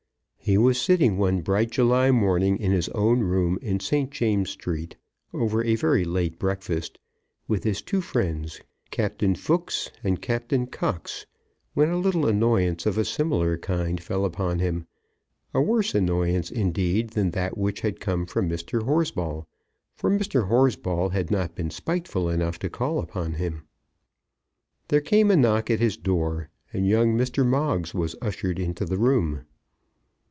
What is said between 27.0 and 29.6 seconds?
Mr. Moggs was ushered into the room.